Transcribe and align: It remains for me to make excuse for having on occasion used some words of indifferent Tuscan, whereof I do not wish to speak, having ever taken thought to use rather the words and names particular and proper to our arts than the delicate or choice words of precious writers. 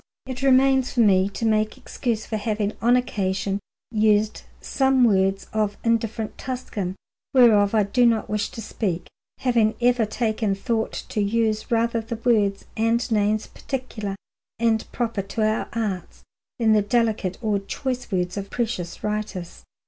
It 0.25 0.41
remains 0.41 0.91
for 0.93 1.01
me 1.01 1.29
to 1.29 1.45
make 1.45 1.77
excuse 1.77 2.25
for 2.25 2.37
having 2.37 2.73
on 2.81 2.95
occasion 2.95 3.59
used 3.91 4.41
some 4.59 5.03
words 5.03 5.45
of 5.53 5.77
indifferent 5.83 6.39
Tuscan, 6.39 6.95
whereof 7.35 7.75
I 7.75 7.83
do 7.83 8.07
not 8.07 8.27
wish 8.27 8.49
to 8.49 8.63
speak, 8.63 9.05
having 9.41 9.75
ever 9.79 10.07
taken 10.07 10.55
thought 10.55 10.93
to 11.09 11.21
use 11.21 11.69
rather 11.69 12.01
the 12.01 12.15
words 12.15 12.65
and 12.75 13.11
names 13.11 13.45
particular 13.45 14.15
and 14.57 14.91
proper 14.91 15.21
to 15.21 15.47
our 15.47 15.69
arts 15.73 16.23
than 16.57 16.73
the 16.73 16.81
delicate 16.81 17.37
or 17.39 17.59
choice 17.59 18.11
words 18.11 18.37
of 18.37 18.49
precious 18.49 19.03
writers. 19.03 19.63